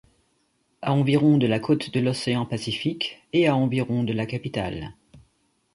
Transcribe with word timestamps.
À 0.81 0.93
environ 0.93 1.37
de 1.37 1.45
la 1.45 1.59
cote 1.59 1.91
de 1.91 1.99
l'océan 1.99 2.47
Pacifique, 2.47 3.21
et 3.33 3.45
à 3.47 3.55
environ 3.55 4.03
de 4.03 4.13
la 4.13 4.25
capitale. 4.25 4.95